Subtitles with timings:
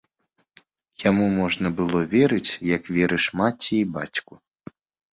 [1.09, 4.33] Яму можна было верыць, як верыш маці і бацьку.